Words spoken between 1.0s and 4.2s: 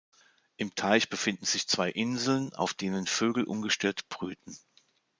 befinden sich zwei Inseln, auf denen Vögel ungestört